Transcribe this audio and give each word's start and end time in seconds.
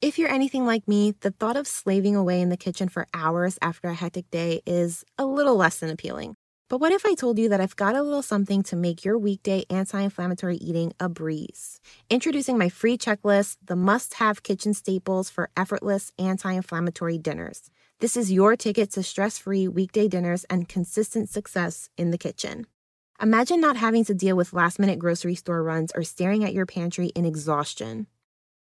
If 0.00 0.16
you're 0.16 0.30
anything 0.30 0.64
like 0.64 0.86
me, 0.86 1.14
the 1.22 1.32
thought 1.32 1.56
of 1.56 1.66
slaving 1.66 2.14
away 2.14 2.40
in 2.40 2.50
the 2.50 2.56
kitchen 2.56 2.88
for 2.88 3.08
hours 3.12 3.58
after 3.60 3.88
a 3.88 3.94
hectic 3.94 4.30
day 4.30 4.62
is 4.64 5.04
a 5.18 5.26
little 5.26 5.56
less 5.56 5.80
than 5.80 5.90
appealing. 5.90 6.36
But 6.68 6.78
what 6.78 6.92
if 6.92 7.04
I 7.04 7.14
told 7.14 7.36
you 7.36 7.48
that 7.48 7.60
I've 7.60 7.74
got 7.74 7.96
a 7.96 8.02
little 8.02 8.22
something 8.22 8.62
to 8.64 8.76
make 8.76 9.04
your 9.04 9.18
weekday 9.18 9.64
anti 9.68 10.00
inflammatory 10.00 10.56
eating 10.58 10.92
a 11.00 11.08
breeze? 11.08 11.80
Introducing 12.10 12.56
my 12.56 12.68
free 12.68 12.96
checklist, 12.96 13.56
the 13.64 13.74
must 13.74 14.14
have 14.14 14.44
kitchen 14.44 14.72
staples 14.72 15.30
for 15.30 15.50
effortless 15.56 16.12
anti 16.16 16.52
inflammatory 16.52 17.18
dinners. 17.18 17.68
This 17.98 18.16
is 18.16 18.30
your 18.30 18.54
ticket 18.54 18.92
to 18.92 19.02
stress 19.02 19.36
free 19.36 19.66
weekday 19.66 20.06
dinners 20.06 20.44
and 20.44 20.68
consistent 20.68 21.28
success 21.28 21.90
in 21.98 22.12
the 22.12 22.18
kitchen. 22.18 22.66
Imagine 23.20 23.60
not 23.60 23.76
having 23.76 24.04
to 24.04 24.14
deal 24.14 24.36
with 24.36 24.52
last 24.52 24.78
minute 24.78 25.00
grocery 25.00 25.34
store 25.34 25.64
runs 25.64 25.90
or 25.96 26.04
staring 26.04 26.44
at 26.44 26.54
your 26.54 26.66
pantry 26.66 27.08
in 27.16 27.24
exhaustion. 27.24 28.06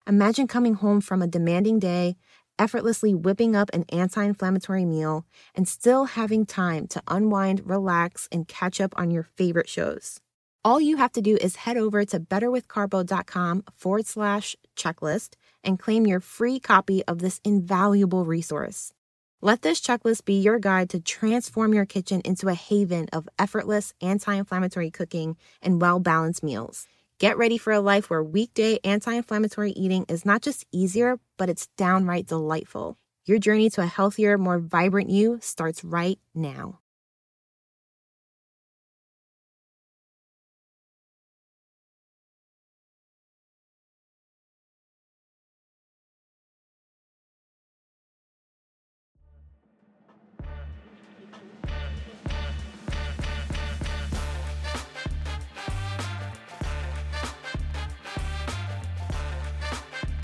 Imagine 0.08 0.48
coming 0.48 0.76
home 0.76 1.02
from 1.02 1.22
a 1.22 1.28
demanding 1.28 1.80
day, 1.80 2.16
effortlessly 2.58 3.14
whipping 3.14 3.58
up 3.58 3.70
an 3.74 3.84
anti 3.90 4.24
inflammatory 4.24 4.86
meal, 4.86 5.26
and 5.54 5.68
still 5.68 6.06
having 6.06 6.46
time 6.46 6.88
to 6.88 7.04
unwind, 7.10 7.64
relax, 7.66 8.30
and 8.32 8.48
catch 8.48 8.80
up 8.80 8.94
on 8.96 9.12
your 9.12 9.24
favorite 9.24 9.68
shows. 9.68 10.22
All 10.64 10.80
you 10.80 10.96
have 10.96 11.12
to 11.12 11.22
do 11.22 11.36
is 11.42 11.58
head 11.58 11.76
over 11.76 12.06
to 12.06 12.22
betterwithcarbo.com 12.22 13.66
forward 13.76 14.06
slash 14.06 14.56
checklist 14.78 15.34
and 15.62 15.78
claim 15.78 16.08
your 16.08 16.22
free 16.22 16.62
copy 16.62 17.04
of 17.04 17.20
this 17.20 17.42
invaluable 17.44 18.24
resource. 18.24 18.94
Let 19.42 19.62
this 19.62 19.82
checklist 19.82 20.24
be 20.24 20.40
your 20.40 20.58
guide 20.58 20.90
to 20.92 21.02
transform 21.02 21.74
your 21.74 21.86
kitchen 21.86 22.22
into 22.24 22.48
a 22.48 22.54
haven 22.54 23.10
of 23.12 23.28
effortless 23.38 23.94
anti 24.00 24.36
inflammatory 24.36 24.90
cooking 24.90 25.36
and 25.62 25.82
well 25.82 26.00
balanced 26.00 26.44
meals. 26.44 26.88
Get 27.20 27.38
ready 27.40 27.58
for 27.58 27.74
a 27.74 27.80
life 27.80 28.12
where 28.12 28.24
weekday 28.24 28.78
anti 28.84 29.12
inflammatory 29.12 29.72
eating 29.72 30.06
is 30.08 30.24
not 30.24 30.44
just 30.44 30.68
easier, 30.72 31.18
but 31.38 31.50
it's 31.50 31.66
downright 31.76 32.28
delightful. 32.28 32.96
Your 33.26 33.40
journey 33.40 33.72
to 33.72 33.82
a 33.82 33.88
healthier, 33.88 34.38
more 34.38 34.60
vibrant 34.60 35.10
you 35.10 35.40
starts 35.42 35.84
right 35.84 36.20
now. 36.36 36.78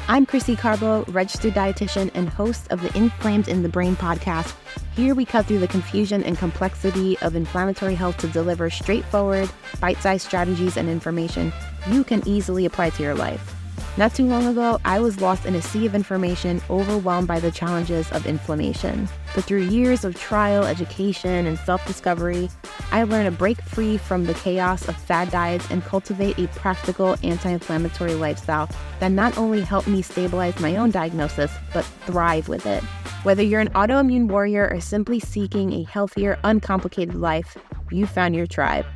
I'm 0.09 0.25
Krissy 0.25 0.57
Carbo, 0.57 1.05
registered 1.05 1.53
dietitian 1.53 2.11
and 2.13 2.27
host 2.27 2.69
of 2.71 2.81
the 2.81 2.95
Inflamed 2.97 3.47
in 3.47 3.57
the 3.57 3.69
Membrane 3.69 3.95
podcast. 3.95 4.53
Here 4.97 5.15
we 5.15 5.23
cut 5.23 5.45
through 5.45 5.59
the 5.59 5.67
confusion 5.67 6.23
and 6.25 6.37
complexity 6.37 7.17
of 7.19 7.37
inflammatory 7.37 7.95
health 7.95 8.17
to 8.17 8.27
deliver 8.27 8.69
straightforward, 8.69 9.49
bite 9.79 9.99
sized 9.99 10.25
strategies 10.25 10.75
and 10.75 10.89
information 10.89 11.53
you 11.89 12.03
can 12.03 12.21
easily 12.27 12.65
apply 12.65 12.89
to 12.89 13.01
your 13.01 13.15
life. 13.15 13.52
Not 13.95 14.15
too 14.15 14.25
long 14.25 14.47
ago, 14.47 14.79
I 14.85 14.99
was 14.99 15.21
lost 15.21 15.45
in 15.45 15.53
a 15.53 15.61
sea 15.61 15.85
of 15.85 15.93
information, 15.93 16.59
overwhelmed 16.67 17.27
by 17.27 17.39
the 17.39 17.51
challenges 17.51 18.11
of 18.11 18.25
inflammation. 18.25 19.07
But 19.35 19.43
through 19.43 19.65
years 19.65 20.03
of 20.03 20.15
trial, 20.15 20.63
education, 20.63 21.45
and 21.45 21.59
self 21.59 21.85
discovery, 21.85 22.49
I 22.91 23.03
learned 23.03 23.31
to 23.31 23.37
break 23.37 23.61
free 23.61 23.97
from 23.97 24.25
the 24.25 24.33
chaos 24.33 24.87
of 24.87 24.97
fad 24.97 25.29
diets 25.29 25.69
and 25.69 25.83
cultivate 25.83 26.39
a 26.39 26.47
practical 26.47 27.17
anti 27.21 27.51
inflammatory 27.51 28.15
lifestyle 28.15 28.67
that 28.99 29.11
not 29.11 29.37
only 29.37 29.61
helped 29.61 29.87
me 29.87 30.01
stabilize 30.01 30.59
my 30.59 30.75
own 30.75 30.89
diagnosis, 30.89 31.51
but 31.71 31.85
thrive 32.07 32.49
with 32.49 32.65
it. 32.65 32.83
Whether 33.21 33.43
you're 33.43 33.61
an 33.61 33.69
autoimmune 33.69 34.27
warrior 34.27 34.69
or 34.73 34.81
simply 34.81 35.19
seeking 35.19 35.71
a 35.71 35.83
healthier, 35.83 36.39
uncomplicated 36.43 37.13
life, 37.13 37.55
you 37.91 38.07
found 38.07 38.35
your 38.35 38.47
tribe. 38.47 38.87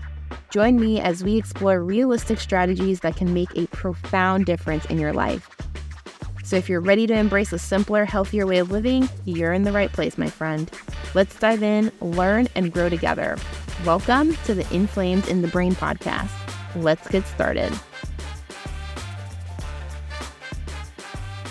Join 0.50 0.80
me 0.80 1.00
as 1.00 1.24
we 1.24 1.38
explore 1.38 1.84
realistic 1.84 2.40
strategies 2.40 3.02
that 3.02 3.16
can 3.16 3.34
make 3.34 3.50
a 3.56 3.68
profound 3.68 4.46
difference 4.46 4.86
in 4.86 4.98
your 4.98 5.14
life. 5.14 5.50
So, 6.44 6.56
if 6.56 6.70
you're 6.70 6.82
ready 6.82 7.06
to 7.08 7.14
embrace 7.14 7.52
a 7.52 7.60
simpler, 7.60 8.06
healthier 8.06 8.46
way 8.46 8.60
of 8.60 8.72
living, 8.72 9.10
you're 9.26 9.52
in 9.52 9.64
the 9.64 9.74
right 9.74 9.92
place, 9.92 10.18
my 10.18 10.30
friend. 10.30 10.72
Let's 11.14 11.38
dive 11.38 11.62
in, 11.62 11.92
learn, 12.00 12.48
and 12.56 12.72
grow 12.72 12.88
together. 12.88 13.38
Welcome 13.86 14.36
to 14.46 14.54
the 14.54 14.66
Inflamed 14.74 15.28
in 15.28 15.42
the 15.42 15.48
Membrane 15.48 15.76
podcast. 15.76 16.32
Let's 16.76 17.08
get 17.10 17.26
started. 17.28 17.74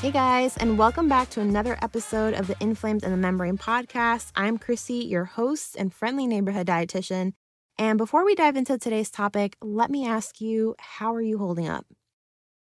Hey 0.01 0.11
guys, 0.11 0.57
and 0.57 0.79
welcome 0.79 1.09
back 1.09 1.31
to 1.31 1.41
another 1.41 1.79
episode 1.83 2.35
of 2.35 2.47
the 2.47 2.57
Inflamed 2.61 3.03
in 3.03 3.11
the 3.11 3.17
Membrane 3.17 3.59
podcast. 3.59 4.31
I'm 4.37 4.59
Krissy, 4.59 5.09
your 5.09 5.25
host 5.25 5.75
and 5.79 5.93
friendly 5.93 6.27
neighborhood 6.27 6.67
dietitian. 6.67 7.33
And 7.79 7.99
before 7.99 8.25
we 8.25 8.35
dive 8.35 8.57
into 8.57 8.79
today's 8.79 9.11
topic, 9.11 9.57
let 9.61 9.91
me 9.91 10.07
ask 10.07 10.41
you 10.41 10.75
how 10.79 11.15
are 11.15 11.21
you 11.21 11.37
holding 11.37 11.69
up? 11.69 11.85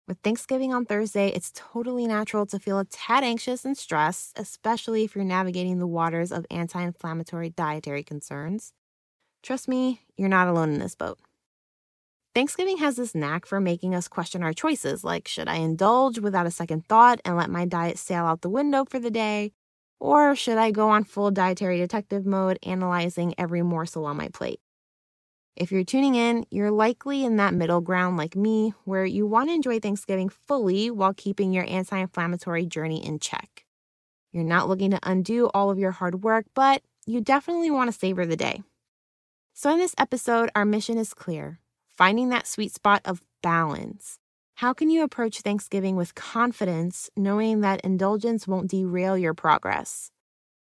With 0.07 0.19
Thanksgiving 0.19 0.73
on 0.73 0.85
Thursday, 0.85 1.27
it's 1.27 1.51
totally 1.53 2.07
natural 2.07 2.45
to 2.45 2.59
feel 2.59 2.79
a 2.79 2.85
tad 2.85 3.23
anxious 3.23 3.66
and 3.66 3.77
stressed, 3.77 4.39
especially 4.39 5.03
if 5.03 5.13
you're 5.13 5.25
navigating 5.25 5.79
the 5.79 5.88
waters 5.88 6.31
of 6.31 6.45
anti 6.49 6.81
inflammatory 6.81 7.49
dietary 7.49 8.03
concerns. 8.03 8.72
Trust 9.44 9.67
me, 9.67 10.01
you're 10.16 10.29
not 10.29 10.47
alone 10.47 10.72
in 10.72 10.79
this 10.79 10.95
boat. 10.95 11.19
Thanksgiving 12.33 12.78
has 12.78 12.95
this 12.95 13.13
knack 13.13 13.45
for 13.45 13.59
making 13.59 13.93
us 13.93 14.07
question 14.07 14.43
our 14.43 14.53
choices 14.53 15.03
like, 15.03 15.28
should 15.28 15.49
I 15.49 15.55
indulge 15.55 16.19
without 16.19 16.47
a 16.47 16.51
second 16.51 16.85
thought 16.88 17.19
and 17.25 17.35
let 17.35 17.49
my 17.49 17.66
diet 17.66 17.97
sail 17.97 18.25
out 18.25 18.41
the 18.41 18.49
window 18.49 18.85
for 18.85 18.99
the 18.99 19.11
day? 19.11 19.51
Or 19.99 20.35
should 20.38 20.57
I 20.57 20.72
go 20.72 20.89
on 20.89 21.03
full 21.03 21.31
dietary 21.31 21.78
detective 21.79 22.25
mode, 22.25 22.59
analyzing 22.63 23.35
every 23.38 23.61
morsel 23.61 24.05
on 24.05 24.16
my 24.16 24.29
plate? 24.29 24.61
If 25.56 25.72
you're 25.72 25.84
tuning 25.84 26.16
in, 26.16 26.45
you're 26.50 26.72
likely 26.72 27.25
in 27.25 27.35
that 27.38 27.53
middle 27.53 27.81
ground 27.81 28.17
like 28.17 28.35
me, 28.35 28.73
where 28.85 29.06
you 29.06 29.28
want 29.28 29.50
to 29.50 29.53
enjoy 29.53 29.79
Thanksgiving 29.79 30.29
fully 30.29 30.89
while 30.89 31.13
keeping 31.13 31.51
your 31.51 31.66
anti 31.67 31.97
inflammatory 31.97 32.66
journey 32.66 33.06
in 33.06 33.19
check. 33.19 33.66
You're 34.31 34.44
not 34.44 34.69
looking 34.69 34.91
to 34.91 35.00
undo 35.03 35.50
all 35.53 35.69
of 35.69 35.78
your 35.78 35.91
hard 35.91 36.23
work, 36.23 36.45
but 36.53 36.81
you 37.06 37.19
definitely 37.19 37.69
want 37.69 37.91
to 37.91 37.97
savor 37.97 38.25
the 38.25 38.38
day. 38.38 38.63
So, 39.53 39.72
in 39.72 39.78
this 39.78 39.95
episode, 39.97 40.50
our 40.56 40.66
mission 40.66 40.97
is 40.97 41.13
clear 41.13 41.59
finding 41.97 42.29
that 42.29 42.47
sweet 42.47 42.73
spot 42.73 43.01
of 43.06 43.22
balance. 43.44 44.17
How 44.56 44.73
can 44.73 44.90
you 44.90 45.03
approach 45.03 45.41
Thanksgiving 45.41 45.95
with 45.95 46.16
confidence, 46.16 47.09
knowing 47.17 47.61
that 47.61 47.81
indulgence 47.81 48.47
won't 48.47 48.72
derail 48.72 49.17
your 49.17 49.34
progress? 49.34 50.11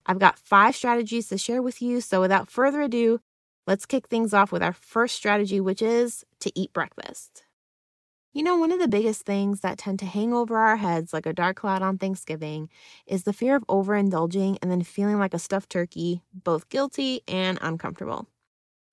I've 0.06 0.20
got 0.20 0.38
five 0.38 0.76
strategies 0.76 1.28
to 1.30 1.38
share 1.38 1.62
with 1.62 1.82
you, 1.82 2.00
so 2.00 2.22
without 2.22 2.52
further 2.52 2.82
ado, 2.82 3.20
Let's 3.68 3.86
kick 3.86 4.08
things 4.08 4.34
off 4.34 4.52
with 4.52 4.62
our 4.62 4.74
first 4.74 5.16
strategy, 5.16 5.60
which 5.60 5.82
is 5.82 6.24
to 6.42 6.52
eat 6.60 6.74
breakfast. 6.74 7.44
You 8.34 8.44
know, 8.44 8.58
one 8.58 8.72
of 8.72 8.80
the 8.80 8.88
biggest 8.88 9.26
things 9.26 9.62
that 9.62 9.78
tend 9.78 10.00
to 10.00 10.06
hang 10.06 10.34
over 10.34 10.58
our 10.58 10.76
heads 10.78 11.14
like 11.14 11.26
a 11.26 11.34
dark 11.34 11.58
cloud 11.58 11.82
on 11.82 11.98
Thanksgiving 11.98 12.70
is 13.08 13.24
the 13.24 13.34
fear 13.34 13.56
of 13.56 13.66
overindulging 13.68 14.58
and 14.62 14.70
then 14.70 14.84
feeling 14.84 15.20
like 15.20 15.34
a 15.34 15.40
stuffed 15.40 15.70
turkey, 15.72 16.22
both 16.34 16.70
guilty 16.70 17.22
and 17.28 17.58
uncomfortable. 17.62 18.28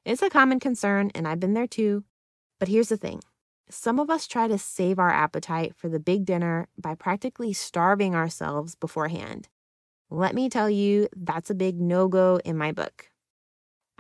It's 0.04 0.22
a 0.22 0.30
common 0.30 0.60
concern, 0.60 1.12
and 1.14 1.28
I've 1.28 1.40
been 1.40 1.54
there 1.54 1.66
too. 1.66 2.04
But 2.60 2.68
here's 2.68 2.88
the 2.90 2.96
thing 2.96 3.22
some 3.70 4.00
of 4.00 4.10
us 4.10 4.26
try 4.26 4.48
to 4.48 4.58
save 4.58 4.98
our 4.98 5.10
appetite 5.12 5.74
for 5.76 5.88
the 5.88 6.00
big 6.00 6.24
dinner 6.26 6.68
by 6.78 6.94
practically 6.94 7.52
starving 7.52 8.14
ourselves 8.14 8.74
beforehand. 8.74 9.48
Let 10.10 10.34
me 10.34 10.50
tell 10.50 10.70
you, 10.70 11.08
that's 11.16 11.50
a 11.50 11.54
big 11.54 11.80
no 11.80 12.08
go 12.08 12.40
in 12.44 12.58
my 12.58 12.72
book. 12.72 13.11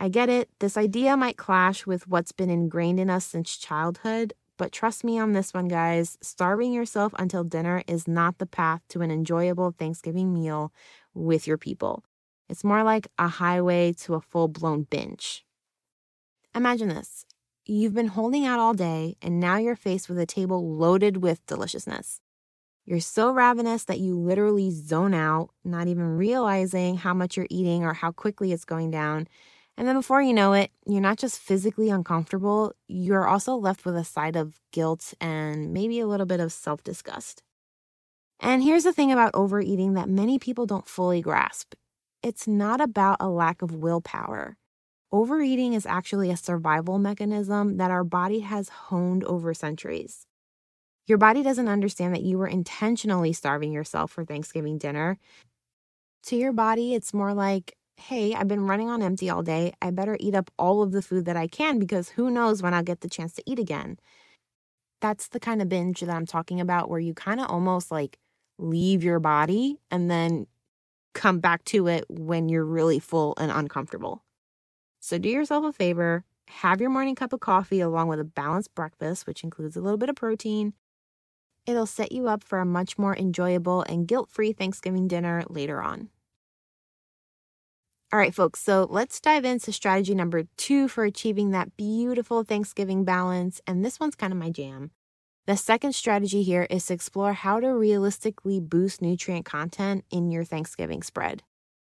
I 0.02 0.08
get 0.08 0.28
it, 0.28 0.48
this 0.58 0.76
idea 0.76 1.16
might 1.16 1.36
clash 1.36 1.86
with 1.86 2.08
what's 2.08 2.32
been 2.32 2.50
ingrained 2.50 2.98
in 2.98 3.08
us 3.08 3.24
since 3.24 3.56
childhood, 3.56 4.32
but 4.58 4.72
trust 4.72 5.04
me 5.04 5.16
on 5.16 5.30
this 5.30 5.54
one, 5.54 5.68
guys. 5.68 6.18
Starving 6.20 6.72
yourself 6.72 7.14
until 7.20 7.44
dinner 7.44 7.84
is 7.86 8.08
not 8.08 8.38
the 8.38 8.46
path 8.46 8.80
to 8.88 9.02
an 9.02 9.12
enjoyable 9.12 9.70
Thanksgiving 9.70 10.34
meal 10.34 10.72
with 11.14 11.46
your 11.46 11.56
people. 11.56 12.02
It's 12.48 12.64
more 12.64 12.82
like 12.82 13.06
a 13.16 13.28
highway 13.28 13.92
to 13.98 14.14
a 14.14 14.20
full 14.20 14.48
blown 14.48 14.88
binge. 14.90 15.46
Imagine 16.52 16.88
this 16.88 17.24
you've 17.64 17.94
been 17.94 18.08
holding 18.08 18.44
out 18.44 18.58
all 18.58 18.74
day, 18.74 19.14
and 19.22 19.38
now 19.38 19.56
you're 19.56 19.76
faced 19.76 20.08
with 20.08 20.18
a 20.18 20.26
table 20.26 20.76
loaded 20.76 21.18
with 21.18 21.46
deliciousness. 21.46 22.20
You're 22.84 22.98
so 22.98 23.30
ravenous 23.30 23.84
that 23.84 24.00
you 24.00 24.18
literally 24.18 24.72
zone 24.72 25.14
out, 25.14 25.50
not 25.64 25.86
even 25.86 26.16
realizing 26.16 26.96
how 26.96 27.14
much 27.14 27.36
you're 27.36 27.46
eating 27.50 27.84
or 27.84 27.92
how 27.92 28.10
quickly 28.10 28.50
it's 28.50 28.64
going 28.64 28.90
down. 28.90 29.28
And 29.76 29.88
then 29.88 29.96
before 29.96 30.22
you 30.22 30.34
know 30.34 30.52
it, 30.52 30.70
you're 30.86 31.00
not 31.00 31.18
just 31.18 31.38
physically 31.38 31.88
uncomfortable, 31.88 32.74
you're 32.88 33.26
also 33.26 33.54
left 33.54 33.84
with 33.84 33.96
a 33.96 34.04
side 34.04 34.36
of 34.36 34.60
guilt 34.70 35.14
and 35.20 35.72
maybe 35.72 35.98
a 36.00 36.06
little 36.06 36.26
bit 36.26 36.40
of 36.40 36.52
self 36.52 36.82
disgust. 36.84 37.42
And 38.40 38.62
here's 38.62 38.84
the 38.84 38.92
thing 38.92 39.12
about 39.12 39.34
overeating 39.34 39.94
that 39.94 40.08
many 40.08 40.38
people 40.38 40.66
don't 40.66 40.88
fully 40.88 41.20
grasp 41.22 41.74
it's 42.22 42.46
not 42.46 42.80
about 42.80 43.16
a 43.18 43.28
lack 43.28 43.62
of 43.62 43.74
willpower. 43.74 44.56
Overeating 45.10 45.74
is 45.74 45.86
actually 45.86 46.30
a 46.30 46.36
survival 46.36 46.98
mechanism 46.98 47.78
that 47.78 47.90
our 47.90 48.04
body 48.04 48.40
has 48.40 48.68
honed 48.68 49.24
over 49.24 49.52
centuries. 49.52 50.24
Your 51.08 51.18
body 51.18 51.42
doesn't 51.42 51.68
understand 51.68 52.14
that 52.14 52.22
you 52.22 52.38
were 52.38 52.46
intentionally 52.46 53.32
starving 53.32 53.72
yourself 53.72 54.12
for 54.12 54.24
Thanksgiving 54.24 54.78
dinner. 54.78 55.18
To 56.24 56.36
your 56.36 56.52
body, 56.52 56.94
it's 56.94 57.12
more 57.12 57.34
like, 57.34 57.76
hey, 57.96 58.34
I've 58.34 58.48
been 58.48 58.66
running 58.66 58.88
on 58.88 59.02
empty 59.02 59.30
all 59.30 59.42
day. 59.42 59.72
I 59.80 59.90
better 59.90 60.16
eat 60.18 60.34
up 60.34 60.50
all 60.58 60.82
of 60.82 60.92
the 60.92 61.02
food 61.02 61.24
that 61.26 61.36
I 61.36 61.46
can 61.46 61.78
because 61.78 62.10
who 62.10 62.30
knows 62.30 62.62
when 62.62 62.74
I'll 62.74 62.82
get 62.82 63.00
the 63.00 63.08
chance 63.08 63.32
to 63.34 63.42
eat 63.46 63.58
again. 63.58 63.98
That's 65.00 65.28
the 65.28 65.40
kind 65.40 65.62
of 65.62 65.68
binge 65.68 66.00
that 66.00 66.10
I'm 66.10 66.26
talking 66.26 66.60
about 66.60 66.88
where 66.88 67.00
you 67.00 67.14
kind 67.14 67.40
of 67.40 67.50
almost 67.50 67.90
like 67.90 68.18
leave 68.58 69.02
your 69.02 69.20
body 69.20 69.78
and 69.90 70.10
then 70.10 70.46
come 71.14 71.40
back 71.40 71.64
to 71.64 71.88
it 71.88 72.04
when 72.08 72.48
you're 72.48 72.64
really 72.64 72.98
full 72.98 73.34
and 73.38 73.50
uncomfortable. 73.50 74.24
So 75.00 75.18
do 75.18 75.28
yourself 75.28 75.64
a 75.64 75.72
favor, 75.72 76.24
have 76.48 76.80
your 76.80 76.90
morning 76.90 77.14
cup 77.14 77.32
of 77.32 77.40
coffee 77.40 77.80
along 77.80 78.08
with 78.08 78.20
a 78.20 78.24
balanced 78.24 78.74
breakfast, 78.74 79.26
which 79.26 79.42
includes 79.42 79.76
a 79.76 79.80
little 79.80 79.98
bit 79.98 80.08
of 80.08 80.16
protein. 80.16 80.74
It'll 81.66 81.86
set 81.86 82.12
you 82.12 82.28
up 82.28 82.42
for 82.42 82.58
a 82.60 82.64
much 82.64 82.98
more 82.98 83.16
enjoyable 83.16 83.82
and 83.82 84.06
guilt 84.06 84.30
free 84.30 84.52
Thanksgiving 84.52 85.08
dinner 85.08 85.44
later 85.48 85.82
on. 85.82 86.08
All 88.12 88.18
right, 88.18 88.34
folks, 88.34 88.60
so 88.60 88.86
let's 88.90 89.18
dive 89.20 89.46
into 89.46 89.72
strategy 89.72 90.14
number 90.14 90.42
two 90.58 90.86
for 90.86 91.04
achieving 91.04 91.52
that 91.52 91.78
beautiful 91.78 92.44
Thanksgiving 92.44 93.04
balance. 93.06 93.62
And 93.66 93.82
this 93.82 93.98
one's 93.98 94.16
kind 94.16 94.34
of 94.34 94.38
my 94.38 94.50
jam. 94.50 94.90
The 95.46 95.56
second 95.56 95.94
strategy 95.94 96.42
here 96.42 96.66
is 96.68 96.84
to 96.86 96.92
explore 96.92 97.32
how 97.32 97.58
to 97.58 97.68
realistically 97.68 98.60
boost 98.60 99.00
nutrient 99.00 99.46
content 99.46 100.04
in 100.10 100.30
your 100.30 100.44
Thanksgiving 100.44 101.02
spread. 101.02 101.42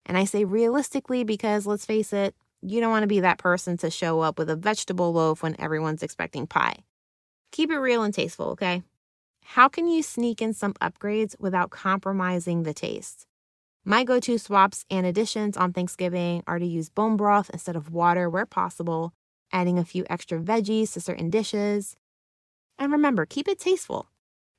And 0.05 0.17
I 0.17 0.25
say 0.25 0.43
realistically 0.43 1.23
because 1.23 1.65
let's 1.65 1.85
face 1.85 2.11
it, 2.11 2.35
you 2.61 2.81
don't 2.81 2.91
want 2.91 3.03
to 3.03 3.07
be 3.07 3.21
that 3.21 3.37
person 3.37 3.77
to 3.77 3.89
show 3.89 4.19
up 4.19 4.37
with 4.37 4.49
a 4.49 4.57
vegetable 4.57 5.13
loaf 5.13 5.41
when 5.41 5.55
everyone's 5.57 6.03
expecting 6.03 6.47
pie. 6.47 6.83
Keep 7.53 7.71
it 7.71 7.77
real 7.77 8.03
and 8.03 8.13
tasteful, 8.13 8.47
okay? 8.47 8.83
How 9.45 9.69
can 9.69 9.87
you 9.87 10.03
sneak 10.03 10.41
in 10.41 10.53
some 10.53 10.73
upgrades 10.81 11.39
without 11.39 11.69
compromising 11.69 12.63
the 12.63 12.73
taste? 12.73 13.25
My 13.89 14.03
go 14.03 14.19
to 14.19 14.37
swaps 14.37 14.85
and 14.91 15.03
additions 15.03 15.57
on 15.57 15.73
Thanksgiving 15.73 16.43
are 16.45 16.59
to 16.59 16.65
use 16.65 16.91
bone 16.91 17.17
broth 17.17 17.49
instead 17.49 17.75
of 17.75 17.91
water 17.91 18.29
where 18.29 18.45
possible, 18.45 19.13
adding 19.51 19.79
a 19.79 19.83
few 19.83 20.05
extra 20.11 20.37
veggies 20.37 20.93
to 20.93 21.01
certain 21.01 21.31
dishes, 21.31 21.95
and 22.77 22.91
remember, 22.91 23.25
keep 23.25 23.47
it 23.47 23.57
tasteful. 23.57 24.07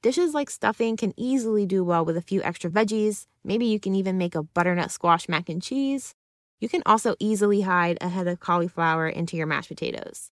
Dishes 0.03 0.35
like 0.35 0.51
stuffing 0.51 0.97
can 0.97 1.15
easily 1.17 1.65
do 1.65 1.85
well 1.85 2.05
with 2.05 2.17
a 2.17 2.21
few 2.21 2.43
extra 2.43 2.69
veggies. 2.69 3.29
Maybe 3.45 3.67
you 3.67 3.79
can 3.79 3.95
even 3.95 4.19
make 4.19 4.35
a 4.35 4.43
butternut 4.43 4.91
squash 4.91 5.29
mac 5.29 5.49
and 5.49 5.63
cheese. 5.63 6.17
You 6.59 6.69
can 6.69 6.83
also 6.85 7.15
easily 7.21 7.61
hide 7.61 7.99
a 8.01 8.09
head 8.09 8.27
of 8.27 8.41
cauliflower 8.41 9.09
into 9.09 9.37
your 9.37 9.47
mashed 9.47 9.69
potatoes. 9.69 10.33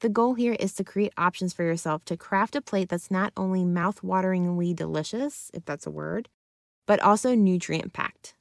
The 0.00 0.08
goal 0.08 0.34
here 0.34 0.56
is 0.58 0.72
to 0.74 0.84
create 0.84 1.12
options 1.16 1.52
for 1.52 1.62
yourself 1.62 2.04
to 2.06 2.16
craft 2.16 2.56
a 2.56 2.60
plate 2.60 2.88
that's 2.88 3.08
not 3.08 3.32
only 3.36 3.64
mouth-wateringly 3.64 4.74
delicious, 4.74 5.48
if 5.54 5.64
that's 5.64 5.86
a 5.86 5.92
word, 5.92 6.28
but 6.88 7.00
also 7.00 7.34
nutrient 7.34 7.92
packed. 7.92 8.34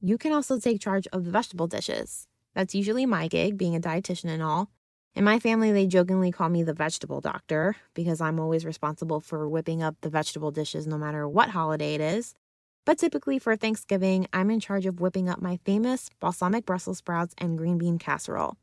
You 0.00 0.16
can 0.16 0.32
also 0.32 0.58
take 0.58 0.80
charge 0.80 1.06
of 1.12 1.24
the 1.24 1.30
vegetable 1.30 1.66
dishes. 1.68 2.26
That's 2.54 2.74
usually 2.74 3.04
my 3.04 3.28
gig, 3.28 3.58
being 3.58 3.76
a 3.76 3.80
dietitian 3.80 4.30
and 4.30 4.42
all. 4.42 4.70
In 5.14 5.22
my 5.22 5.38
family, 5.38 5.70
they 5.70 5.86
jokingly 5.86 6.32
call 6.32 6.48
me 6.48 6.62
the 6.62 6.72
vegetable 6.72 7.20
doctor 7.20 7.76
because 7.92 8.22
I'm 8.22 8.40
always 8.40 8.64
responsible 8.64 9.20
for 9.20 9.46
whipping 9.46 9.82
up 9.82 9.96
the 10.00 10.08
vegetable 10.08 10.50
dishes 10.50 10.86
no 10.86 10.96
matter 10.96 11.28
what 11.28 11.50
holiday 11.50 11.94
it 11.94 12.00
is. 12.00 12.34
But 12.86 12.98
typically 12.98 13.38
for 13.38 13.54
Thanksgiving, 13.54 14.26
I'm 14.32 14.50
in 14.50 14.58
charge 14.58 14.86
of 14.86 14.98
whipping 14.98 15.28
up 15.28 15.42
my 15.42 15.58
famous 15.66 16.08
balsamic 16.20 16.64
Brussels 16.64 16.98
sprouts 16.98 17.34
and 17.36 17.58
green 17.58 17.76
bean 17.76 17.98
casserole. 17.98 18.56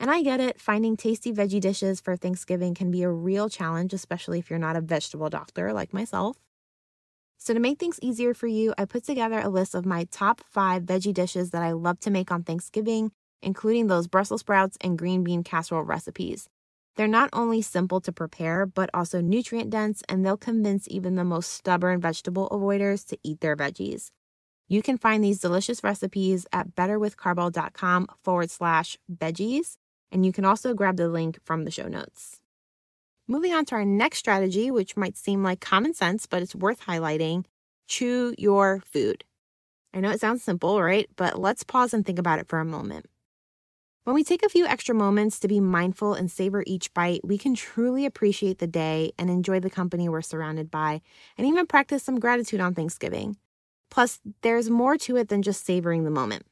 And 0.00 0.10
I 0.10 0.22
get 0.22 0.40
it, 0.40 0.58
finding 0.58 0.96
tasty 0.96 1.30
veggie 1.30 1.60
dishes 1.60 2.00
for 2.00 2.16
Thanksgiving 2.16 2.74
can 2.74 2.90
be 2.90 3.02
a 3.02 3.10
real 3.10 3.50
challenge, 3.50 3.92
especially 3.92 4.38
if 4.38 4.48
you're 4.48 4.58
not 4.58 4.76
a 4.76 4.80
vegetable 4.80 5.28
doctor 5.28 5.74
like 5.74 5.92
myself. 5.92 6.38
So, 7.44 7.52
to 7.52 7.60
make 7.60 7.78
things 7.78 8.00
easier 8.00 8.32
for 8.32 8.46
you, 8.46 8.72
I 8.78 8.86
put 8.86 9.04
together 9.04 9.38
a 9.38 9.50
list 9.50 9.74
of 9.74 9.84
my 9.84 10.04
top 10.10 10.40
five 10.50 10.84
veggie 10.84 11.12
dishes 11.12 11.50
that 11.50 11.62
I 11.62 11.72
love 11.72 12.00
to 12.00 12.10
make 12.10 12.32
on 12.32 12.42
Thanksgiving 12.42 13.12
including 13.44 13.86
those 13.86 14.08
Brussels 14.08 14.40
sprouts 14.40 14.76
and 14.80 14.98
green 14.98 15.22
bean 15.22 15.44
casserole 15.44 15.82
recipes. 15.82 16.48
They're 16.96 17.06
not 17.08 17.30
only 17.32 17.60
simple 17.60 18.00
to 18.00 18.12
prepare, 18.12 18.66
but 18.66 18.88
also 18.94 19.20
nutrient 19.20 19.70
dense, 19.70 20.02
and 20.08 20.24
they'll 20.24 20.36
convince 20.36 20.88
even 20.88 21.16
the 21.16 21.24
most 21.24 21.52
stubborn 21.52 22.00
vegetable 22.00 22.48
avoiders 22.50 23.04
to 23.08 23.18
eat 23.22 23.40
their 23.40 23.56
veggies. 23.56 24.10
You 24.68 24.80
can 24.80 24.96
find 24.96 25.22
these 25.22 25.40
delicious 25.40 25.84
recipes 25.84 26.46
at 26.52 26.74
betterwithcarbo.com 26.74 28.08
forward 28.22 28.50
slash 28.50 28.96
veggies, 29.12 29.76
and 30.10 30.24
you 30.24 30.32
can 30.32 30.44
also 30.44 30.72
grab 30.72 30.96
the 30.96 31.08
link 31.08 31.38
from 31.44 31.64
the 31.64 31.70
show 31.70 31.88
notes. 31.88 32.40
Moving 33.26 33.54
on 33.54 33.64
to 33.66 33.74
our 33.76 33.84
next 33.84 34.18
strategy, 34.18 34.70
which 34.70 34.96
might 34.96 35.16
seem 35.16 35.42
like 35.42 35.60
common 35.60 35.94
sense, 35.94 36.26
but 36.26 36.42
it's 36.42 36.54
worth 36.54 36.82
highlighting 36.82 37.44
chew 37.86 38.34
your 38.38 38.80
food. 38.80 39.24
I 39.92 40.00
know 40.00 40.10
it 40.10 40.20
sounds 40.20 40.42
simple, 40.42 40.82
right? 40.82 41.08
But 41.16 41.38
let's 41.38 41.62
pause 41.62 41.94
and 41.94 42.04
think 42.04 42.18
about 42.18 42.38
it 42.38 42.48
for 42.48 42.58
a 42.58 42.64
moment. 42.64 43.06
When 44.04 44.14
we 44.14 44.24
take 44.24 44.42
a 44.42 44.50
few 44.50 44.66
extra 44.66 44.94
moments 44.94 45.38
to 45.40 45.48
be 45.48 45.60
mindful 45.60 46.12
and 46.12 46.30
savor 46.30 46.62
each 46.66 46.92
bite, 46.92 47.22
we 47.24 47.38
can 47.38 47.54
truly 47.54 48.04
appreciate 48.04 48.58
the 48.58 48.66
day 48.66 49.12
and 49.18 49.30
enjoy 49.30 49.60
the 49.60 49.70
company 49.70 50.08
we're 50.08 50.20
surrounded 50.20 50.70
by, 50.70 51.00
and 51.38 51.46
even 51.46 51.66
practice 51.66 52.02
some 52.02 52.20
gratitude 52.20 52.60
on 52.60 52.74
Thanksgiving. 52.74 53.38
Plus, 53.90 54.20
there's 54.42 54.68
more 54.68 54.98
to 54.98 55.16
it 55.16 55.28
than 55.28 55.40
just 55.40 55.64
savoring 55.64 56.04
the 56.04 56.10
moment. 56.10 56.44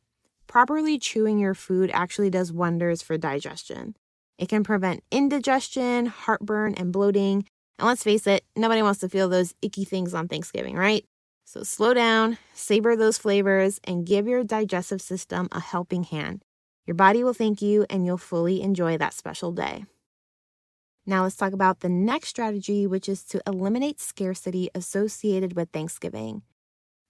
Properly 0.47 0.99
chewing 0.99 1.39
your 1.39 1.55
food 1.55 1.91
actually 1.93 2.31
does 2.31 2.53
wonders 2.53 3.03
for 3.03 3.19
digestion. 3.19 3.97
It 4.39 4.49
can 4.49 4.65
prevent 4.65 5.05
indigestion, 5.11 6.07
heartburn, 6.07 6.75
and 6.75 6.93
bloating. 6.93 7.47
And 7.79 7.87
let's 7.87 8.03
face 8.03 8.27
it, 8.27 8.45
nobody 8.57 8.83
wants 8.83 9.01
to 9.01 9.09
feel 9.09 9.29
those 9.29 9.55
icky 9.63 9.85
things 9.85 10.15
on 10.15 10.29
Thanksgiving, 10.29 10.77
right? 10.77 11.05
So 11.45 11.63
slow 11.63 11.95
down, 11.95 12.39
savor 12.55 12.97
those 12.97 13.19
flavors, 13.19 13.81
and 13.85 14.07
give 14.07 14.27
your 14.27 14.45
digestive 14.45 15.03
system 15.03 15.49
a 15.53 15.61
helping 15.61 16.05
hand. 16.05 16.43
Your 16.87 16.95
body 16.95 17.23
will 17.23 17.35
thank 17.35 17.63
you 17.63 17.87
and 17.91 18.05
you'll 18.05 18.19
fully 18.19 18.63
enjoy 18.63 18.99
that 18.99 19.15
special 19.15 19.53
day. 19.53 19.85
Now, 21.05 21.25
let's 21.25 21.37
talk 21.37 21.53
about 21.53 21.81
the 21.81 21.89
next 21.89 22.29
strategy, 22.29 22.87
which 22.87 23.09
is 23.09 23.25
to 23.25 23.43
eliminate 23.47 24.01
scarcity 24.01 24.71
associated 24.75 25.57
with 25.57 25.71
Thanksgiving. 25.71 26.43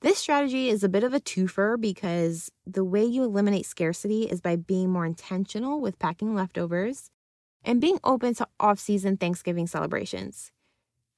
This 0.02 0.18
strategy 0.18 0.68
is 0.68 0.82
a 0.82 0.88
bit 0.88 1.04
of 1.04 1.14
a 1.14 1.20
twofer 1.20 1.80
because 1.80 2.50
the 2.66 2.82
way 2.82 3.04
you 3.04 3.22
eliminate 3.22 3.66
scarcity 3.66 4.24
is 4.24 4.40
by 4.40 4.56
being 4.56 4.90
more 4.90 5.06
intentional 5.06 5.80
with 5.80 6.00
packing 6.00 6.34
leftovers 6.34 7.12
and 7.64 7.80
being 7.80 8.00
open 8.02 8.34
to 8.34 8.48
off 8.58 8.80
season 8.80 9.16
Thanksgiving 9.16 9.68
celebrations. 9.68 10.50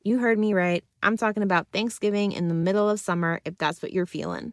You 0.02 0.18
heard 0.18 0.38
me 0.38 0.52
right. 0.52 0.84
I'm 1.02 1.16
talking 1.16 1.42
about 1.42 1.68
Thanksgiving 1.72 2.32
in 2.32 2.48
the 2.48 2.54
middle 2.54 2.90
of 2.90 3.00
summer 3.00 3.40
if 3.46 3.56
that's 3.56 3.80
what 3.82 3.94
you're 3.94 4.04
feeling. 4.04 4.52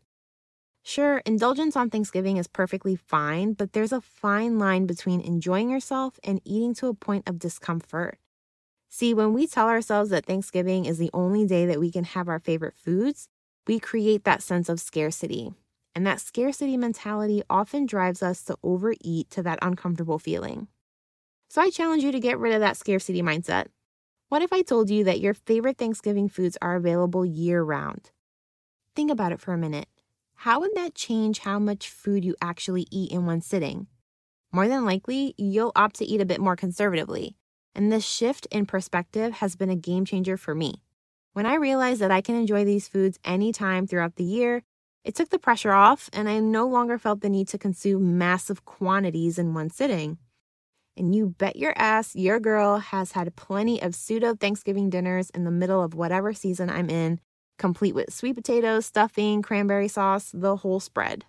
Sure, 0.81 1.17
indulgence 1.25 1.75
on 1.75 1.89
Thanksgiving 1.89 2.37
is 2.37 2.47
perfectly 2.47 2.95
fine, 2.95 3.51
but 3.51 3.73
there's 3.73 3.91
a 3.91 3.99
fine 3.99 4.57
line 4.57 4.85
between 4.85 5.19
enjoying 5.19 5.69
yourself 5.69 6.17
and 6.23 6.39
eating 6.45 6.73
to 6.75 6.87
a 6.87 6.93
point 6.93 7.27
of 7.27 7.37
discomfort. 7.37 8.17
See, 8.87 9.13
when 9.13 9.33
we 9.33 9.45
tell 9.45 9.67
ourselves 9.67 10.09
that 10.11 10.25
Thanksgiving 10.25 10.85
is 10.85 10.97
the 10.97 11.11
only 11.13 11.45
day 11.45 11.65
that 11.65 11.81
we 11.81 11.91
can 11.91 12.05
have 12.05 12.29
our 12.29 12.39
favorite 12.39 12.75
foods, 12.75 13.27
we 13.67 13.79
create 13.79 14.23
that 14.23 14.43
sense 14.43 14.69
of 14.69 14.79
scarcity. 14.79 15.53
And 15.93 16.07
that 16.07 16.21
scarcity 16.21 16.77
mentality 16.77 17.43
often 17.49 17.85
drives 17.85 18.23
us 18.23 18.43
to 18.45 18.57
overeat 18.63 19.29
to 19.31 19.43
that 19.43 19.59
uncomfortable 19.61 20.19
feeling. 20.19 20.67
So 21.49 21.61
I 21.61 21.69
challenge 21.69 22.03
you 22.03 22.11
to 22.11 22.19
get 22.19 22.39
rid 22.39 22.53
of 22.53 22.61
that 22.61 22.77
scarcity 22.77 23.21
mindset. 23.21 23.67
What 24.29 24.41
if 24.41 24.53
I 24.53 24.61
told 24.61 24.89
you 24.89 25.03
that 25.03 25.19
your 25.19 25.33
favorite 25.33 25.77
Thanksgiving 25.77 26.29
foods 26.29 26.57
are 26.61 26.75
available 26.75 27.25
year 27.25 27.61
round? 27.61 28.11
Think 28.95 29.11
about 29.11 29.33
it 29.33 29.41
for 29.41 29.53
a 29.53 29.57
minute 29.57 29.87
how 30.41 30.59
would 30.59 30.73
that 30.73 30.95
change 30.95 31.37
how 31.37 31.59
much 31.59 31.87
food 31.87 32.25
you 32.25 32.35
actually 32.41 32.87
eat 32.89 33.11
in 33.11 33.27
one 33.27 33.41
sitting? 33.41 33.85
More 34.51 34.67
than 34.67 34.85
likely, 34.85 35.35
you'll 35.37 35.71
opt 35.75 35.97
to 35.97 36.05
eat 36.05 36.19
a 36.19 36.25
bit 36.25 36.41
more 36.41 36.55
conservatively. 36.55 37.35
And 37.75 37.91
this 37.91 38.03
shift 38.03 38.47
in 38.49 38.65
perspective 38.65 39.33
has 39.33 39.55
been 39.55 39.69
a 39.69 39.75
game 39.75 40.03
changer 40.03 40.37
for 40.37 40.55
me. 40.55 40.81
When 41.33 41.45
I 41.45 41.55
realized 41.55 42.01
that 42.01 42.11
I 42.11 42.21
can 42.21 42.35
enjoy 42.35 42.65
these 42.65 42.87
foods 42.87 43.19
anytime 43.23 43.87
throughout 43.87 44.15
the 44.15 44.23
year, 44.23 44.63
it 45.03 45.15
took 45.15 45.29
the 45.29 45.39
pressure 45.39 45.71
off, 45.71 46.09
and 46.13 46.29
I 46.29 46.39
no 46.39 46.67
longer 46.67 46.97
felt 46.97 47.21
the 47.21 47.29
need 47.29 47.47
to 47.49 47.57
consume 47.57 48.17
massive 48.17 48.65
quantities 48.65 49.39
in 49.39 49.53
one 49.53 49.69
sitting. 49.69 50.17
And 50.97 51.15
you 51.15 51.29
bet 51.37 51.55
your 51.55 51.73
ass 51.77 52.15
your 52.15 52.39
girl 52.39 52.77
has 52.77 53.13
had 53.13 53.35
plenty 53.35 53.81
of 53.81 53.95
pseudo 53.95 54.35
Thanksgiving 54.35 54.89
dinners 54.89 55.29
in 55.29 55.45
the 55.45 55.51
middle 55.51 55.81
of 55.81 55.95
whatever 55.95 56.33
season 56.33 56.69
I'm 56.69 56.89
in 56.89 57.19
complete 57.61 57.93
with 57.93 58.11
sweet 58.11 58.35
potatoes, 58.35 58.87
stuffing, 58.87 59.41
cranberry 59.43 59.87
sauce, 59.87 60.31
the 60.33 60.57
whole 60.57 60.79
spread. 60.79 61.25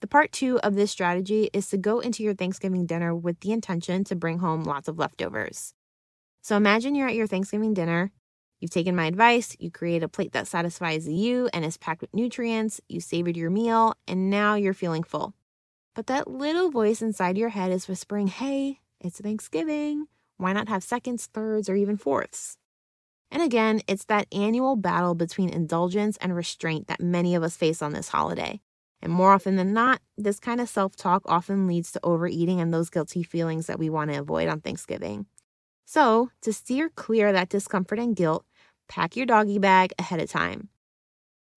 The 0.00 0.06
part 0.06 0.30
two 0.30 0.60
of 0.60 0.76
this 0.76 0.92
strategy 0.92 1.50
is 1.52 1.68
to 1.70 1.76
go 1.76 1.98
into 1.98 2.22
your 2.22 2.34
Thanksgiving 2.34 2.86
dinner 2.86 3.14
with 3.14 3.40
the 3.40 3.50
intention 3.50 4.04
to 4.04 4.14
bring 4.14 4.38
home 4.38 4.62
lots 4.62 4.86
of 4.86 4.96
leftovers. 4.96 5.74
So 6.40 6.56
imagine 6.56 6.94
you're 6.94 7.08
at 7.08 7.16
your 7.16 7.26
Thanksgiving 7.26 7.74
dinner. 7.74 8.12
You've 8.60 8.70
taken 8.72 8.96
my 8.96 9.06
advice, 9.06 9.56
you 9.60 9.70
create 9.70 10.02
a 10.02 10.08
plate 10.08 10.32
that 10.32 10.48
satisfies 10.48 11.08
you 11.08 11.48
and 11.52 11.64
is 11.64 11.76
packed 11.76 12.00
with 12.00 12.14
nutrients, 12.14 12.80
you 12.88 13.00
savored 13.00 13.36
your 13.36 13.50
meal, 13.50 13.94
and 14.08 14.30
now 14.30 14.54
you're 14.54 14.74
feeling 14.74 15.04
full. 15.04 15.34
But 15.94 16.08
that 16.08 16.28
little 16.28 16.70
voice 16.70 17.00
inside 17.00 17.38
your 17.38 17.50
head 17.50 17.70
is 17.70 17.88
whispering, 17.88 18.26
hey, 18.26 18.80
it's 19.00 19.20
Thanksgiving. 19.20 20.06
Why 20.36 20.52
not 20.52 20.68
have 20.68 20.82
seconds, 20.82 21.26
thirds, 21.26 21.68
or 21.68 21.76
even 21.76 21.96
fourths? 21.96 22.56
And 23.30 23.42
again, 23.42 23.80
it's 23.86 24.04
that 24.06 24.26
annual 24.32 24.76
battle 24.76 25.14
between 25.14 25.50
indulgence 25.50 26.16
and 26.18 26.34
restraint 26.34 26.88
that 26.88 27.00
many 27.00 27.34
of 27.34 27.42
us 27.42 27.56
face 27.56 27.82
on 27.82 27.92
this 27.92 28.08
holiday. 28.08 28.60
And 29.02 29.12
more 29.12 29.32
often 29.32 29.56
than 29.56 29.72
not, 29.72 30.00
this 30.16 30.40
kind 30.40 30.60
of 30.60 30.68
self 30.68 30.96
talk 30.96 31.22
often 31.26 31.66
leads 31.66 31.92
to 31.92 32.00
overeating 32.02 32.60
and 32.60 32.72
those 32.72 32.90
guilty 32.90 33.22
feelings 33.22 33.66
that 33.66 33.78
we 33.78 33.90
want 33.90 34.10
to 34.10 34.18
avoid 34.18 34.48
on 34.48 34.60
Thanksgiving. 34.60 35.26
So, 35.84 36.30
to 36.42 36.52
steer 36.52 36.88
clear 36.90 37.28
of 37.28 37.34
that 37.34 37.48
discomfort 37.48 37.98
and 37.98 38.16
guilt, 38.16 38.44
pack 38.88 39.16
your 39.16 39.26
doggy 39.26 39.58
bag 39.58 39.92
ahead 39.98 40.20
of 40.20 40.30
time. 40.30 40.68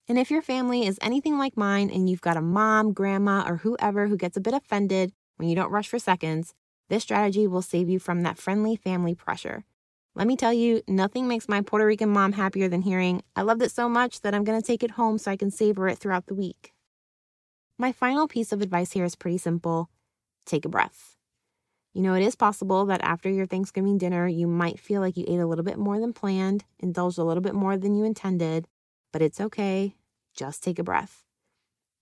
And 0.07 0.19
if 0.19 0.29
your 0.29 0.41
family 0.41 0.85
is 0.85 0.99
anything 1.01 1.37
like 1.37 1.55
mine 1.55 1.89
and 1.89 2.09
you've 2.09 2.21
got 2.21 2.37
a 2.37 2.41
mom, 2.41 2.93
grandma, 2.93 3.45
or 3.47 3.57
whoever 3.57 4.07
who 4.07 4.17
gets 4.17 4.35
a 4.35 4.41
bit 4.41 4.53
offended 4.53 5.13
when 5.37 5.47
you 5.47 5.55
don't 5.55 5.71
rush 5.71 5.87
for 5.87 5.99
seconds, 5.99 6.53
this 6.89 7.03
strategy 7.03 7.47
will 7.47 7.61
save 7.61 7.89
you 7.89 7.99
from 7.99 8.23
that 8.23 8.37
friendly 8.37 8.75
family 8.75 9.15
pressure. 9.15 9.63
Let 10.13 10.27
me 10.27 10.35
tell 10.35 10.51
you, 10.51 10.81
nothing 10.87 11.27
makes 11.27 11.47
my 11.47 11.61
Puerto 11.61 11.85
Rican 11.85 12.09
mom 12.09 12.33
happier 12.33 12.67
than 12.67 12.81
hearing, 12.81 13.23
I 13.35 13.43
loved 13.43 13.61
it 13.61 13.71
so 13.71 13.87
much 13.87 14.21
that 14.21 14.35
I'm 14.35 14.43
going 14.43 14.59
to 14.59 14.65
take 14.65 14.83
it 14.83 14.91
home 14.91 15.17
so 15.17 15.31
I 15.31 15.37
can 15.37 15.51
savor 15.51 15.87
it 15.87 15.97
throughout 15.97 16.25
the 16.25 16.35
week. 16.35 16.73
My 17.77 17.93
final 17.93 18.27
piece 18.27 18.51
of 18.51 18.61
advice 18.61 18.91
here 18.91 19.05
is 19.05 19.15
pretty 19.15 19.37
simple 19.37 19.89
take 20.45 20.65
a 20.65 20.69
breath. 20.69 21.15
You 21.93 22.01
know, 22.01 22.13
it 22.13 22.23
is 22.23 22.35
possible 22.35 22.85
that 22.85 23.01
after 23.03 23.29
your 23.29 23.45
Thanksgiving 23.45 23.97
dinner, 23.97 24.25
you 24.25 24.47
might 24.47 24.79
feel 24.79 25.01
like 25.01 25.17
you 25.17 25.25
ate 25.27 25.39
a 25.39 25.45
little 25.45 25.65
bit 25.65 25.77
more 25.77 25.99
than 25.99 26.13
planned, 26.13 26.63
indulged 26.79 27.17
a 27.17 27.23
little 27.23 27.41
bit 27.41 27.53
more 27.53 27.77
than 27.77 27.95
you 27.95 28.05
intended, 28.05 28.67
but 29.11 29.21
it's 29.21 29.41
okay. 29.41 29.95
Just 30.33 30.63
take 30.63 30.79
a 30.79 30.83
breath. 30.83 31.25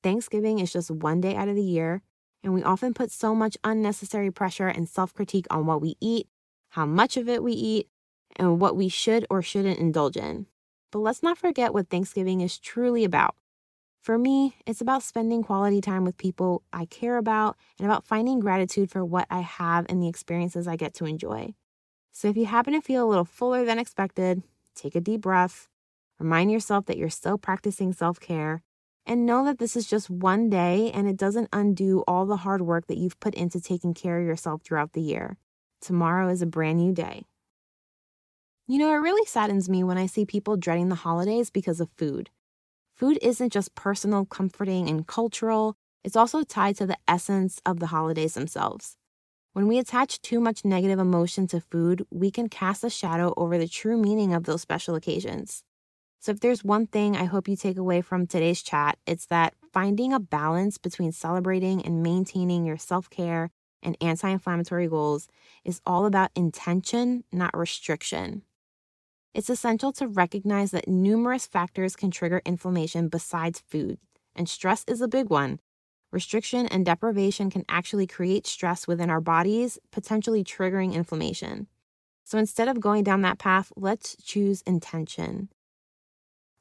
Thanksgiving 0.03 0.59
is 0.59 0.71
just 0.71 0.91
one 0.91 1.21
day 1.21 1.35
out 1.35 1.49
of 1.49 1.55
the 1.55 1.63
year, 1.63 2.03
and 2.43 2.53
we 2.53 2.61
often 2.61 2.93
put 2.93 3.11
so 3.11 3.33
much 3.33 3.57
unnecessary 3.63 4.29
pressure 4.29 4.67
and 4.67 4.87
self 4.87 5.13
critique 5.13 5.47
on 5.49 5.65
what 5.65 5.81
we 5.81 5.95
eat, 5.99 6.27
how 6.69 6.85
much 6.85 7.17
of 7.17 7.27
it 7.27 7.41
we 7.41 7.53
eat, 7.53 7.87
and 8.35 8.61
what 8.61 8.75
we 8.75 8.89
should 8.89 9.25
or 9.29 9.41
shouldn't 9.41 9.79
indulge 9.79 10.15
in. 10.15 10.45
But 10.91 10.99
let's 10.99 11.23
not 11.23 11.37
forget 11.37 11.73
what 11.73 11.89
Thanksgiving 11.89 12.41
is 12.41 12.59
truly 12.59 13.03
about. 13.03 13.35
For 14.01 14.17
me, 14.17 14.55
it's 14.65 14.81
about 14.81 15.03
spending 15.03 15.43
quality 15.43 15.81
time 15.81 16.05
with 16.05 16.17
people 16.17 16.63
I 16.71 16.85
care 16.85 17.17
about 17.17 17.57
and 17.77 17.85
about 17.85 18.05
finding 18.05 18.39
gratitude 18.39 18.89
for 18.89 19.03
what 19.03 19.27
I 19.29 19.41
have 19.41 19.85
and 19.89 20.01
the 20.01 20.07
experiences 20.07 20.67
I 20.67 20.77
get 20.77 20.93
to 20.95 21.05
enjoy. 21.05 21.53
So 22.11 22.29
if 22.29 22.37
you 22.37 22.45
happen 22.45 22.73
to 22.73 22.81
feel 22.81 23.05
a 23.05 23.09
little 23.09 23.25
fuller 23.25 23.65
than 23.65 23.77
expected, 23.77 24.41
take 24.73 24.95
a 24.95 25.01
deep 25.01 25.21
breath, 25.21 25.67
remind 26.17 26.49
yourself 26.51 26.85
that 26.85 26.97
you're 26.97 27.09
still 27.09 27.37
practicing 27.37 27.91
self 27.91 28.19
care, 28.19 28.63
and 29.05 29.25
know 29.25 29.43
that 29.45 29.59
this 29.59 29.75
is 29.75 29.85
just 29.85 30.09
one 30.09 30.49
day 30.49 30.91
and 30.91 31.07
it 31.07 31.17
doesn't 31.17 31.49
undo 31.51 32.03
all 32.07 32.25
the 32.25 32.37
hard 32.37 32.61
work 32.61 32.87
that 32.87 32.97
you've 32.97 33.19
put 33.19 33.35
into 33.35 33.59
taking 33.59 33.93
care 33.93 34.19
of 34.19 34.25
yourself 34.25 34.61
throughout 34.63 34.93
the 34.93 35.01
year. 35.01 35.37
Tomorrow 35.81 36.29
is 36.29 36.41
a 36.41 36.45
brand 36.45 36.77
new 36.77 36.93
day. 36.93 37.25
You 38.65 38.77
know, 38.77 38.91
it 38.91 38.97
really 38.97 39.25
saddens 39.25 39.67
me 39.67 39.83
when 39.83 39.97
I 39.97 40.05
see 40.05 40.25
people 40.25 40.55
dreading 40.55 40.89
the 40.89 40.95
holidays 40.95 41.49
because 41.49 41.81
of 41.81 41.89
food. 41.97 42.29
Food 42.99 43.17
isn't 43.21 43.53
just 43.53 43.75
personal, 43.75 44.25
comforting, 44.25 44.89
and 44.89 45.07
cultural, 45.07 45.75
it's 46.03 46.17
also 46.17 46.43
tied 46.43 46.75
to 46.77 46.85
the 46.85 46.97
essence 47.07 47.61
of 47.65 47.79
the 47.79 47.87
holidays 47.87 48.33
themselves. 48.35 48.97
When 49.53 49.67
we 49.67 49.79
attach 49.79 50.21
too 50.21 50.39
much 50.39 50.65
negative 50.65 50.99
emotion 50.99 51.47
to 51.47 51.61
food, 51.61 52.05
we 52.11 52.31
can 52.31 52.49
cast 52.49 52.83
a 52.83 52.89
shadow 52.89 53.33
over 53.37 53.57
the 53.57 53.67
true 53.67 53.97
meaning 53.97 54.33
of 54.33 54.45
those 54.45 54.61
special 54.61 54.95
occasions. 54.95 55.63
So, 56.19 56.31
if 56.31 56.41
there's 56.41 56.63
one 56.63 56.87
thing 56.87 57.15
I 57.17 57.25
hope 57.25 57.47
you 57.47 57.55
take 57.55 57.77
away 57.77 58.01
from 58.01 58.27
today's 58.27 58.61
chat, 58.63 58.99
it's 59.07 59.27
that 59.27 59.55
finding 59.73 60.13
a 60.13 60.19
balance 60.19 60.77
between 60.77 61.11
celebrating 61.13 61.83
and 61.85 62.03
maintaining 62.03 62.65
your 62.65 62.77
self 62.77 63.09
care 63.09 63.51
and 63.83 63.97
anti 64.01 64.29
inflammatory 64.29 64.87
goals 64.87 65.27
is 65.65 65.81
all 65.85 66.05
about 66.05 66.31
intention, 66.35 67.23
not 67.31 67.57
restriction. 67.57 68.43
It's 69.33 69.49
essential 69.49 69.91
to 69.93 70.07
recognize 70.07 70.71
that 70.71 70.87
numerous 70.87 71.45
factors 71.45 71.95
can 71.95 72.09
trigger 72.09 72.41
inflammation 72.45 73.09
besides 73.09 73.59
food, 73.59 73.99
and 74.35 74.49
stress 74.49 74.83
is 74.87 75.01
a 75.01 75.07
big 75.07 75.29
one. 75.29 75.59
Restriction 76.11 76.65
and 76.65 76.83
deprivation 76.83 77.51
can 77.51 77.63
actually 77.69 78.07
create 78.07 78.47
stress 78.47 78.87
within 78.87 79.11
our 79.11 79.21
bodies, 79.21 79.77
potentially 79.91 80.43
triggering 80.43 80.93
inflammation. 80.93 81.67
So 82.23 82.39
instead 82.39 82.67
of 82.67 82.79
going 82.79 83.03
down 83.03 83.21
that 83.21 83.37
path, 83.37 83.71
let's 83.75 84.15
choose 84.15 84.63
intention. 84.63 85.49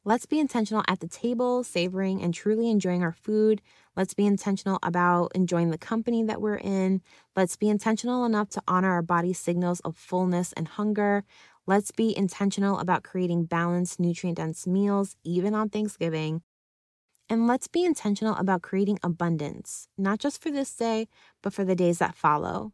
Let's 0.04 0.26
be 0.26 0.38
intentional 0.38 0.84
at 0.88 1.00
the 1.00 1.08
table, 1.08 1.64
savoring 1.64 2.22
and 2.22 2.32
truly 2.32 2.70
enjoying 2.70 3.02
our 3.02 3.12
food. 3.12 3.60
Let's 3.96 4.14
be 4.14 4.26
intentional 4.26 4.78
about 4.82 5.32
enjoying 5.34 5.70
the 5.70 5.78
company 5.78 6.22
that 6.24 6.40
we're 6.40 6.56
in. 6.56 7.02
Let's 7.34 7.56
be 7.56 7.68
intentional 7.68 8.24
enough 8.24 8.48
to 8.50 8.62
honor 8.68 8.90
our 8.90 9.02
body's 9.02 9.38
signals 9.38 9.80
of 9.80 9.96
fullness 9.96 10.52
and 10.54 10.68
hunger. 10.68 11.24
Let's 11.68 11.90
be 11.90 12.16
intentional 12.16 12.78
about 12.78 13.02
creating 13.02 13.44
balanced, 13.44 14.00
nutrient 14.00 14.38
dense 14.38 14.66
meals, 14.66 15.16
even 15.22 15.54
on 15.54 15.68
Thanksgiving. 15.68 16.40
And 17.28 17.46
let's 17.46 17.68
be 17.68 17.84
intentional 17.84 18.34
about 18.36 18.62
creating 18.62 18.98
abundance, 19.02 19.86
not 19.98 20.18
just 20.18 20.40
for 20.40 20.50
this 20.50 20.74
day, 20.74 21.08
but 21.42 21.52
for 21.52 21.66
the 21.66 21.76
days 21.76 21.98
that 21.98 22.14
follow. 22.14 22.72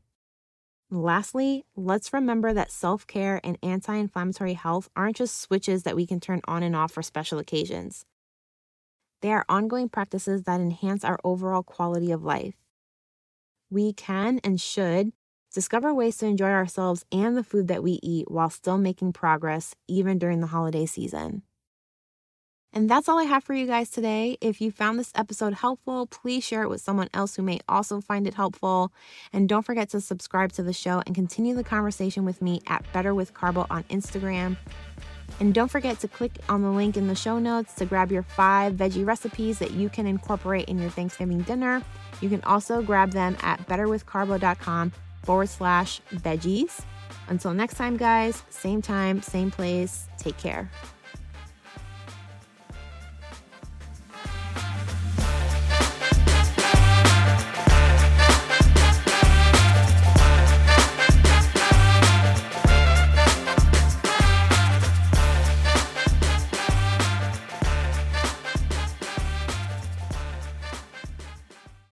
Lastly, 0.92 1.64
let's 1.74 2.12
remember 2.12 2.54
that 2.54 2.70
self 2.70 3.04
care 3.04 3.40
and 3.42 3.58
anti 3.64 3.96
inflammatory 3.96 4.54
health 4.54 4.88
aren't 4.94 5.16
just 5.16 5.40
switches 5.40 5.82
that 5.82 5.96
we 5.96 6.06
can 6.06 6.20
turn 6.20 6.40
on 6.46 6.62
and 6.62 6.76
off 6.76 6.92
for 6.92 7.02
special 7.02 7.40
occasions. 7.40 8.06
They 9.22 9.32
are 9.32 9.44
ongoing 9.48 9.88
practices 9.88 10.44
that 10.44 10.60
enhance 10.60 11.04
our 11.04 11.18
overall 11.24 11.64
quality 11.64 12.12
of 12.12 12.22
life. 12.22 12.54
We 13.70 13.92
can 13.92 14.38
and 14.44 14.60
should 14.60 15.10
Discover 15.54 15.94
ways 15.94 16.16
to 16.16 16.26
enjoy 16.26 16.50
ourselves 16.50 17.04
and 17.12 17.36
the 17.36 17.44
food 17.44 17.68
that 17.68 17.84
we 17.84 18.00
eat 18.02 18.28
while 18.28 18.50
still 18.50 18.76
making 18.76 19.12
progress, 19.12 19.76
even 19.86 20.18
during 20.18 20.40
the 20.40 20.48
holiday 20.48 20.84
season. 20.84 21.42
And 22.72 22.90
that's 22.90 23.08
all 23.08 23.20
I 23.20 23.24
have 23.24 23.44
for 23.44 23.54
you 23.54 23.64
guys 23.64 23.88
today. 23.88 24.36
If 24.40 24.60
you 24.60 24.72
found 24.72 24.98
this 24.98 25.12
episode 25.14 25.54
helpful, 25.54 26.08
please 26.08 26.42
share 26.42 26.64
it 26.64 26.68
with 26.68 26.80
someone 26.80 27.08
else 27.14 27.36
who 27.36 27.42
may 27.42 27.60
also 27.68 28.00
find 28.00 28.26
it 28.26 28.34
helpful. 28.34 28.92
And 29.32 29.48
don't 29.48 29.62
forget 29.62 29.90
to 29.90 30.00
subscribe 30.00 30.50
to 30.54 30.64
the 30.64 30.72
show 30.72 31.04
and 31.06 31.14
continue 31.14 31.54
the 31.54 31.62
conversation 31.62 32.24
with 32.24 32.42
me 32.42 32.60
at 32.66 32.84
Better 32.92 33.14
with 33.14 33.32
Carbo 33.32 33.64
on 33.70 33.84
Instagram. 33.84 34.56
And 35.38 35.54
don't 35.54 35.70
forget 35.70 36.00
to 36.00 36.08
click 36.08 36.32
on 36.48 36.62
the 36.62 36.70
link 36.70 36.96
in 36.96 37.06
the 37.06 37.14
show 37.14 37.38
notes 37.38 37.74
to 37.74 37.86
grab 37.86 38.10
your 38.10 38.24
five 38.24 38.72
veggie 38.72 39.06
recipes 39.06 39.60
that 39.60 39.70
you 39.70 39.88
can 39.88 40.08
incorporate 40.08 40.68
in 40.68 40.80
your 40.80 40.90
Thanksgiving 40.90 41.42
dinner. 41.42 41.80
You 42.20 42.28
can 42.28 42.42
also 42.42 42.82
grab 42.82 43.12
them 43.12 43.36
at 43.42 43.64
betterwithcarbo.com 43.68 44.92
forward 45.24 45.48
slash 45.48 46.00
veggies. 46.12 46.80
Until 47.28 47.54
next 47.54 47.76
time, 47.76 47.96
guys, 47.96 48.42
same 48.50 48.82
time, 48.82 49.22
same 49.22 49.50
place. 49.50 50.08
Take 50.18 50.36
care. 50.36 50.70